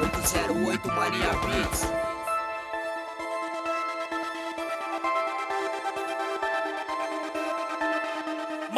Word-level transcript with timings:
808 0.00 0.86
Mania 0.96 1.30
Beats. 1.44 2.09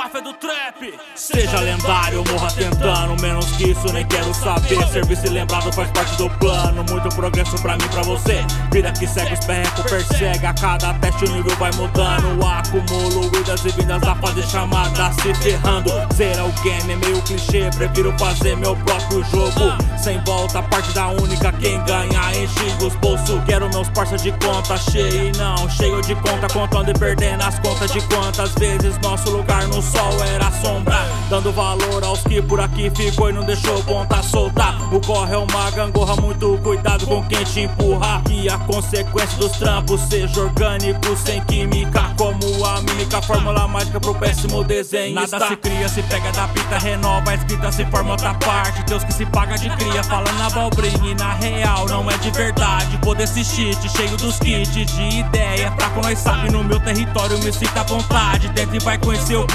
Do 0.03 0.35
Trap. 0.35 0.99
Seja 1.15 1.61
lendário, 1.61 2.23
morra 2.31 2.49
tentando. 2.51 3.21
Menos 3.23 3.47
que 3.53 3.71
isso, 3.71 3.91
nem 3.93 4.05
quero 4.07 4.35
saber. 4.35 4.87
Serviço 4.89 5.31
lembrado 5.31 5.73
faz 5.73 5.91
parte 5.91 6.17
do 6.17 6.29
plano. 6.39 6.85
Muito 6.91 7.09
progresso 7.15 7.57
pra 7.63 7.77
mim, 7.77 7.89
pra 7.89 8.03
você. 8.03 8.45
Vida 8.73 8.93
que 8.93 9.07
segue, 9.07 9.33
os 9.33 9.45
perreco, 9.47 9.83
persegue. 9.85 10.45
A 10.45 10.53
cada 10.53 10.93
teste 10.95 11.25
o 11.25 11.31
nível 11.31 11.57
vai 11.57 11.71
mudando. 11.73 12.45
Acumulo 12.45 13.27
idas 13.39 13.65
e 13.65 13.71
vindas 13.71 14.01
da 14.03 14.15
fase 14.17 14.43
chamada 14.43 15.13
Se 15.13 15.35
ferrando, 15.35 15.91
o 15.91 16.63
game 16.63 16.93
é 16.93 16.97
meio 16.97 17.23
clichê 17.23 17.71
Prefiro 17.75 18.13
fazer 18.19 18.57
meu 18.57 18.77
próprio 18.77 19.25
jogo. 19.25 19.77
Sem 19.97 20.23
volta, 20.25 20.63
parte 20.63 20.93
da 20.93 21.09
única 21.09 21.53
Quem 21.53 21.83
ganha 21.85 22.37
enche 22.37 22.85
os 22.85 22.95
bolsos. 22.97 23.43
Quero 23.47 23.69
meus 23.71 23.89
parceiros 23.91 24.23
de 24.23 24.33
conta 24.33 24.77
cheio 24.77 25.33
não 25.37 25.71
Cheio 25.71 26.01
de 26.03 26.15
conta, 26.17 26.49
contando 26.53 26.91
e 26.91 26.95
perdendo 26.95 27.43
as 27.43 27.59
contas 27.61 27.91
De 27.93 28.01
quantas 28.09 28.53
vezes 28.55 28.99
nosso 28.99 29.31
lugar 29.31 29.67
no 29.69 29.81
sol 29.93 30.25
era 30.25 30.51
sombra 30.63 31.03
Dando 31.29 31.53
valor 31.53 32.05
aos 32.05 32.21
que 32.23 32.43
por 32.43 32.61
aqui 32.61 32.91
ficou 32.95 33.31
e 33.31 33.33
não 33.33 33.43
deixou 33.43 33.83
ponta 33.85 34.23
soltar 34.23 34.77
O 34.93 35.01
corre 35.01 35.35
é 35.35 35.39
uma 35.39 35.71
gangorra, 35.71 36.17
muito 36.17 36.59
cuidado 36.63 37.07
com 37.07 37.25
quem 37.25 37.43
te 37.45 37.61
empurra. 37.61 38.23
E 38.31 38.51
a 38.51 38.59
consequência 38.59 39.39
dos 39.39 39.53
trampos 39.53 40.01
seja 40.03 40.41
orgânico 40.41 41.17
sem 41.17 41.41
química 41.45 42.13
Como 42.19 42.65
a 42.67 42.83
mímica, 42.83 43.23
fórmula 43.23 43.67
mágica 43.67 43.99
pro 43.99 44.15
péssimo 44.15 44.63
desenho 44.63 45.15
Nada 45.15 45.49
se 45.49 45.57
cria, 45.57 45.89
se 45.89 46.03
pega 46.03 46.31
da 46.33 46.49
pita, 46.49 46.79
renova 46.79 47.31
a 47.31 47.35
escrita, 47.35 47.73
se 47.73 47.85
forma 47.87 48.13
outra 48.13 48.35
parte. 48.35 48.83
Deus 48.85 49.05
que 49.05 49.13
se 49.13 49.25
paga 49.27 49.57
de 49.57 49.69
cria, 49.77 50.03
falando 50.03 50.39
na 50.39 50.47
abobrinha 50.47 51.11
e 51.11 51.15
na 51.15 51.35
real 51.35 51.87
não 51.87 52.11
é 52.11 52.17
de 52.19 52.31
verdade. 52.31 52.99
Poder 52.99 53.23
esse 53.23 53.45
cheat, 53.45 53.89
cheio 53.91 54.17
dos 54.17 54.39
kits 54.39 54.73
de 54.73 55.19
ideia. 55.19 55.73
Fraco 55.73 56.03
nós 56.03 56.19
sabe, 56.19 56.51
no 56.51 56.65
meu 56.65 56.81
território 56.81 57.39
me 57.39 57.53
sinta 57.53 57.81
à 57.81 57.85
vontade. 57.85 58.49
Dentro 58.49 58.77
e 58.77 58.79
vai 58.81 58.99
conhecer 58.99 59.37
o 59.37 59.47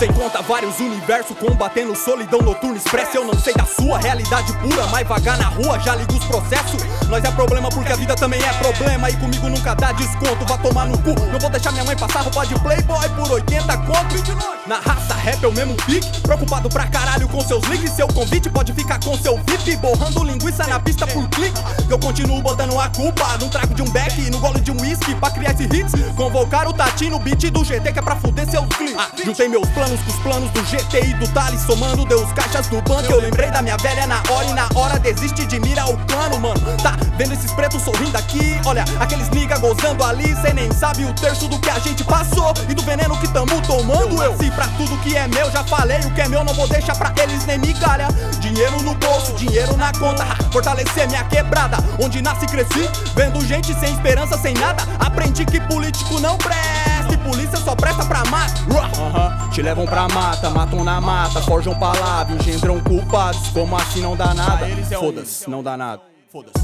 sem 0.00 0.10
conta 0.14 0.40
vários 0.40 0.80
universos 0.80 1.36
combatendo 1.36 1.94
solidão 1.94 2.40
noturna 2.40 2.78
expressa. 2.78 3.18
Eu 3.18 3.24
não 3.26 3.38
sei 3.38 3.52
da 3.52 3.66
sua 3.66 3.98
realidade 3.98 4.50
pura 4.54 4.86
Mas 4.86 5.06
vagar 5.06 5.36
na 5.36 5.48
rua 5.48 5.78
já 5.78 5.94
liga 5.94 6.14
os 6.14 6.24
processos. 6.24 6.82
Nós 7.08 7.22
é 7.22 7.30
problema 7.30 7.68
porque 7.68 7.92
a 7.92 7.96
vida 7.96 8.14
também 8.16 8.42
é 8.42 8.52
problema. 8.54 9.10
E 9.10 9.16
comigo 9.18 9.48
nunca 9.50 9.74
dá 9.74 9.92
desconto, 9.92 10.46
vá 10.46 10.56
tomar 10.56 10.86
no 10.86 10.96
cu. 10.98 11.14
Não 11.30 11.38
vou 11.38 11.50
deixar 11.50 11.72
minha 11.72 11.84
mãe 11.84 11.96
passar 11.96 12.22
roupa 12.22 12.46
de 12.46 12.58
playboy 12.60 13.08
por 13.10 13.30
80 13.30 13.76
conto 13.76 14.59
Na 14.70 14.76
raça 14.76 15.14
rap 15.14 15.42
eu 15.42 15.52
mesmo 15.52 15.74
pique 15.84 16.20
Preocupado 16.20 16.68
pra 16.68 16.86
caralho 16.86 17.28
com 17.28 17.40
seus 17.40 17.64
links. 17.64 17.90
Seu 17.90 18.06
convite 18.06 18.48
pode 18.48 18.72
ficar 18.72 19.00
com 19.00 19.18
seu 19.18 19.36
VIP 19.38 19.74
Borrando 19.78 20.22
linguiça 20.22 20.64
na 20.68 20.78
pista 20.78 21.08
por 21.08 21.28
clique. 21.30 21.60
Eu 21.88 21.98
continuo 21.98 22.40
botando 22.40 22.78
a 22.78 22.88
culpa 22.90 23.36
no 23.38 23.48
trago 23.48 23.74
de 23.74 23.82
um 23.82 23.90
beck 23.90 24.30
No 24.30 24.38
gole 24.38 24.60
de 24.60 24.70
um 24.70 24.80
whisky 24.80 25.12
pra 25.16 25.30
criar 25.30 25.54
esse 25.54 25.64
hits. 25.64 25.92
Convocar 26.14 26.68
o 26.68 26.72
Tati 26.72 27.10
no 27.10 27.18
beat 27.18 27.50
do 27.50 27.64
GT 27.64 27.92
que 27.92 27.98
é 27.98 28.02
pra 28.02 28.14
fuder 28.14 28.48
seus 28.48 28.64
cliques 28.66 29.24
Juntei 29.24 29.48
meus 29.48 29.68
planos 29.70 30.00
com 30.02 30.10
os 30.10 30.18
planos 30.20 30.50
do 30.52 30.62
GTI 30.62 31.14
do 31.14 31.26
Thales 31.28 31.62
Somando 31.62 32.04
deu 32.04 32.22
os 32.22 32.32
caixas 32.32 32.68
do 32.68 32.80
banco. 32.82 33.10
Eu 33.10 33.20
lembrei 33.20 33.50
da 33.50 33.62
minha 33.62 33.76
velha 33.76 34.06
na 34.06 34.22
hora 34.30 34.46
e 34.46 34.52
na 34.52 34.68
hora 34.76 35.00
desiste 35.00 35.46
de 35.46 35.58
mirar 35.58 35.90
o 35.90 35.98
plano, 36.06 36.38
mano. 36.38 36.60
Tá 36.80 36.96
vendo 37.18 37.32
esses 37.32 37.50
pretos 37.52 37.82
sorrindo 37.82 38.16
aqui? 38.16 38.56
Olha, 38.64 38.84
aqueles 39.00 39.28
nigga 39.30 39.58
gozando 39.58 40.04
ali 40.04 40.32
Cê 40.36 40.52
nem 40.52 40.70
sabe 40.72 41.04
o 41.04 41.12
terço 41.14 41.48
do 41.48 41.58
que 41.58 41.70
a 41.70 41.78
gente 41.80 42.04
passou 42.04 42.54
E 42.68 42.74
do 42.74 42.82
veneno 42.82 43.18
que 43.18 43.26
tamo 43.26 43.60
tomando. 43.62 44.22
Eu 44.22 44.40
nasci 44.40 44.50
pra 44.60 44.68
tudo 44.76 44.94
que 44.98 45.16
é 45.16 45.26
meu, 45.26 45.50
já 45.50 45.64
falei 45.64 45.98
O 46.00 46.10
que 46.10 46.20
é 46.20 46.28
meu 46.28 46.44
não 46.44 46.52
vou 46.52 46.68
deixar 46.68 46.94
pra 46.94 47.12
eles 47.22 47.46
nem 47.46 47.58
migalha 47.58 48.08
Dinheiro 48.40 48.82
no 48.82 48.94
bolso, 48.94 49.32
dinheiro 49.32 49.74
na 49.76 49.90
conta 49.92 50.24
Fortalecer 50.52 51.08
minha 51.08 51.24
quebrada 51.24 51.78
Onde 51.98 52.20
nasci 52.20 52.44
e 52.44 52.48
cresci 52.48 52.90
Vendo 53.14 53.42
gente 53.46 53.72
sem 53.80 53.94
esperança, 53.94 54.36
sem 54.36 54.52
nada 54.54 54.82
Aprendi 54.98 55.46
que 55.46 55.60
político 55.60 56.20
não 56.20 56.36
presta 56.36 56.90
e 57.10 57.16
polícia 57.16 57.56
só 57.56 57.74
presta 57.74 58.04
pra 58.04 58.24
mata. 58.26 58.60
Uhum. 58.70 59.50
Te 59.50 59.62
levam 59.62 59.84
pra 59.84 60.06
mata, 60.08 60.48
matam 60.48 60.84
na 60.84 61.00
mata, 61.00 61.42
forjam 61.42 61.74
palavras, 61.74 62.38
engendram 62.38 62.78
culpados. 62.80 63.48
Como 63.48 63.76
assim 63.76 64.00
não 64.00 64.16
dá 64.16 64.32
nada? 64.32 64.66
Foda-se, 64.96 65.50
não 65.50 65.60
dá 65.60 65.76
nada. 65.76 66.09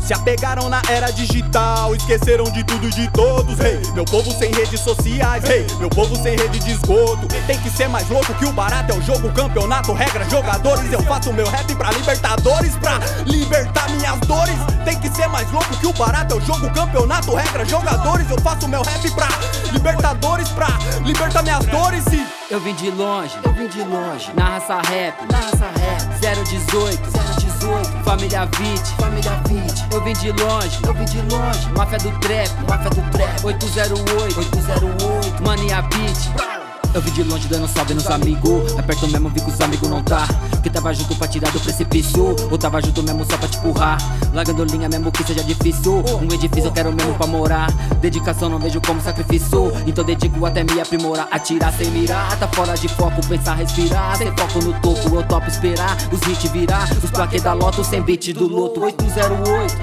Se 0.07 0.15
apegaram 0.15 0.69
na 0.69 0.81
era 0.89 1.11
digital, 1.11 1.93
esqueceram 1.97 2.45
de 2.45 2.63
tudo 2.63 2.87
e 2.87 2.91
de 2.91 3.11
todos. 3.11 3.59
Hey, 3.59 3.81
meu 3.95 4.05
povo 4.05 4.31
sem 4.31 4.53
redes 4.55 4.79
sociais, 4.79 5.43
hey, 5.51 5.67
meu 5.81 5.89
povo 5.89 6.15
sem 6.23 6.37
rede 6.37 6.61
de 6.61 6.71
esgoto. 6.71 7.27
Tem 7.49 7.59
que 7.59 7.69
ser 7.71 7.89
mais 7.89 8.09
louco 8.09 8.33
que 8.35 8.45
o 8.45 8.53
barato 8.53 8.93
é 8.93 8.95
o 8.97 9.03
jogo, 9.03 9.29
campeonato, 9.33 9.93
regra, 9.93 10.25
jogadores. 10.31 10.93
Eu 10.93 11.03
faço 11.03 11.33
meu 11.33 11.49
rap 11.49 11.75
pra 11.75 11.91
Libertadores, 11.91 12.77
pra 12.77 13.01
libertar 13.27 13.91
minhas 13.91 14.21
dores. 14.21 14.55
Tem 14.85 15.01
que 15.01 15.11
ser 15.11 15.27
mais 15.27 15.51
louco 15.51 15.77
que 15.79 15.87
o 15.89 15.93
barato 15.95 16.35
é 16.35 16.37
o 16.37 16.41
jogo, 16.43 16.71
campeonato, 16.71 17.35
regra, 17.35 17.65
jogadores. 17.65 18.31
Eu 18.31 18.41
faço 18.41 18.69
meu 18.69 18.83
rap 18.83 19.11
pra 19.17 19.29
Libertadores, 19.73 20.49
pra 20.51 20.69
libertar 21.05 21.43
minhas 21.43 21.67
dores. 21.67 22.05
E 22.13 22.36
eu 22.51 22.61
vim 22.61 22.75
de 22.75 22.91
longe, 22.91 23.35
eu 23.43 23.53
vim 23.53 23.67
de 23.67 23.83
longe. 23.83 24.31
Na 24.35 24.45
raça 24.45 24.77
rap, 24.77 25.15
na 25.31 25.39
raça 25.39 25.67
rap. 25.67 26.45
018, 26.45 27.01
018. 27.41 28.05
Família 28.05 28.47
Vit, 28.47 28.83
família 28.99 29.43
Vit. 29.49 29.85
Eu 29.93 30.03
vim 30.05 30.13
de 30.13 30.31
longe, 30.33 30.79
eu 30.87 30.95
vim 30.95 31.05
de 31.05 31.21
longe. 31.23 31.69
Máfia 31.77 31.99
do 31.99 32.11
trap, 32.21 32.51
máfia 32.69 32.91
do 32.91 33.11
trap. 33.11 33.45
808, 33.45 34.39
808. 34.39 35.43
Mania 35.43 35.83
Beat. 35.83 36.57
Eu 36.95 37.03
vim 37.03 37.11
de 37.11 37.25
longe 37.25 37.49
dando 37.49 37.69
salve 37.69 37.95
nos 37.95 38.07
amigos. 38.07 38.79
Aperto 38.79 39.09
mesmo, 39.09 39.29
vi 39.31 39.41
que 39.41 39.51
os 39.51 39.61
amigos 39.61 39.89
não 39.89 40.03
tá. 40.03 40.27
Que 40.67 40.71
tava 40.71 40.93
junto 40.93 41.15
pra 41.15 41.29
tirar 41.29 41.53
do 41.53 41.61
precipício. 41.61 42.35
Ou 42.51 42.59
tava 42.59 42.83
junto 42.83 43.01
mesmo 43.01 43.25
só 43.25 43.39
pra 43.39 43.47
te 43.47 43.57
empurrar. 43.57 43.99
Largando 44.35 44.65
linha 44.65 44.89
mesmo 44.89 45.13
que 45.13 45.23
seja 45.23 45.45
difícil. 45.45 46.03
Um 46.21 46.25
edifício 46.25 46.65
eu 46.65 46.73
quero 46.73 46.93
mesmo 46.93 47.15
pra 47.15 47.25
morar. 47.29 47.71
Dedicação 48.01 48.49
não 48.49 48.59
vejo 48.59 48.81
como 48.81 49.01
sacrifício. 49.01 49.73
Então 49.87 50.03
dedico 50.03 50.45
até 50.45 50.65
me 50.65 50.81
aprimorar. 50.81 51.29
Atirar 51.31 51.73
sem 51.73 51.89
mirar. 51.93 52.37
Tá 52.41 52.49
fora 52.49 52.75
de 52.75 52.89
foco, 52.89 53.25
pensar, 53.29 53.55
respirar. 53.55 54.17
Sem 54.17 54.27
foco 54.37 54.59
no 54.59 54.73
topo, 54.81 55.15
eu 55.15 55.23
topo 55.23 55.47
esperar. 55.47 55.97
Os 56.11 56.21
hits 56.23 56.51
virar. 56.51 56.91
Os 57.01 57.11
plaquês 57.13 57.45
da 57.45 57.53
loto 57.53 57.85
sem 57.85 58.03
beat 58.03 58.33
do 58.33 58.49
loto. 58.49 58.83
808. 58.83 59.77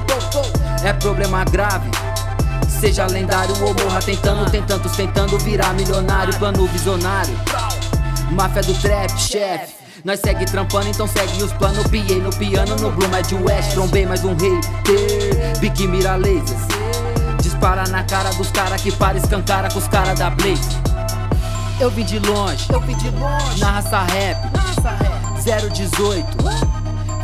É 0.83 0.91
problema 0.91 1.45
grave. 1.45 1.89
Seja 2.67 3.07
lendário 3.07 3.55
ou 3.63 3.73
morra 3.73 4.01
tentando, 4.01 4.51
tem 4.51 4.61
tantos 4.63 4.91
tentando 4.97 5.39
virar 5.39 5.73
milionário, 5.75 6.37
plano 6.37 6.67
visionário. 6.67 7.33
Máfia 8.31 8.63
do 8.63 8.73
trap, 8.73 9.17
chefe. 9.17 9.82
Nós 10.03 10.19
segue 10.19 10.45
trampando, 10.45 10.89
então 10.89 11.07
segue 11.07 11.41
os 11.41 11.53
planos. 11.53 11.87
Piei 11.87 12.19
no 12.19 12.29
piano, 12.31 12.75
no 12.75 12.91
Blue 12.91 13.07
Mad 13.07 13.31
West. 13.31 13.71
Trombei 13.71 14.05
mais 14.05 14.21
um 14.25 14.35
rei, 14.35 14.59
Big 15.59 15.87
mira 15.87 16.17
lasers. 16.17 16.67
Dispara 17.41 17.87
na 17.87 18.03
cara 18.03 18.29
dos 18.33 18.51
cara 18.51 18.75
que 18.75 18.91
para 18.91 19.17
escancara 19.17 19.71
com 19.71 19.79
os 19.79 19.87
cara 19.87 20.13
da 20.13 20.29
Blaze. 20.29 20.77
Eu 21.79 21.89
vim 21.89 22.03
de 22.03 22.19
longe, 22.19 22.65
eu 22.69 22.81
vim 22.81 22.97
de 22.97 23.09
longe. 23.11 23.59
Na 23.61 23.71
raça 23.71 24.01
rap, 24.01 24.53
na 24.53 24.61
raça 24.61 24.89
rap. 24.89 25.69
018. 25.71 26.25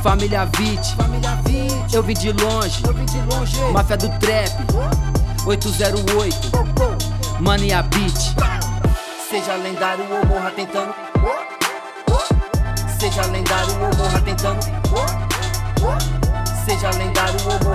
Família 0.01 0.45
Vit, 0.57 0.95
família 0.95 1.37
Vit. 1.43 1.93
Eu 1.93 2.01
vim 2.01 2.13
de 2.13 2.31
longe, 2.31 2.81
eu 2.87 2.93
vim 2.93 3.05
de 3.05 3.19
longe. 3.33 3.59
Máfia 3.73 3.97
do 3.97 4.07
trap. 4.19 4.53
808 5.45 6.51
Mania 7.39 7.81
Beat 7.81 8.35
Seja 9.29 9.55
lendário 9.55 10.05
ou 10.11 10.25
morra 10.25 10.51
tentando 10.51 10.93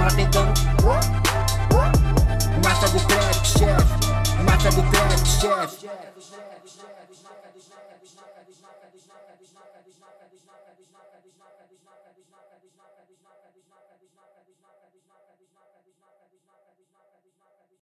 Ramadan 0.04 0.52
Mata 2.62 2.88
do 2.92 2.98
trap, 3.08 3.34
chefe 3.42 4.42
Mata 4.44 4.70
do 4.70 4.82
trap, 4.90 5.24
chefe 5.24 5.88